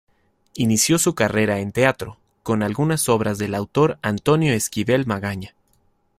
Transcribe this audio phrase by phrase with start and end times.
[0.55, 5.53] Inició su carrera en teatro, con algunas obras del autor Antonio Esquivel Magaña.